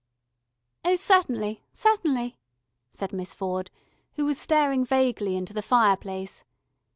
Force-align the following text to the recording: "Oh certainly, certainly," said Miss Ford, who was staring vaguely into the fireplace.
"Oh 0.83 0.95
certainly, 0.95 1.61
certainly," 1.71 2.39
said 2.89 3.13
Miss 3.13 3.35
Ford, 3.35 3.69
who 4.13 4.25
was 4.25 4.39
staring 4.39 4.83
vaguely 4.83 5.35
into 5.35 5.53
the 5.53 5.61
fireplace. 5.61 6.43